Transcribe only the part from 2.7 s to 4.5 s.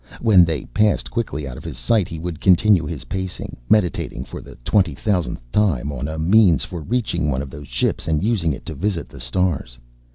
his pacing, meditating for